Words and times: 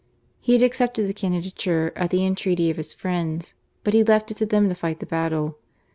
He 0.39 0.53
had 0.53 0.63
accepted 0.63 1.05
the 1.07 1.13
candidature 1.13 1.93
at 1.95 2.09
the 2.09 2.25
entreaty 2.25 2.71
of 2.71 2.77
his 2.77 2.91
friends, 2.91 3.53
but 3.83 3.93
he 3.93 4.03
left 4.03 4.31
it 4.31 4.37
to 4.37 4.47
them 4.47 4.67
to 4.67 4.73
fight 4.73 4.99
the 4.99 5.05
battle. 5.05 5.59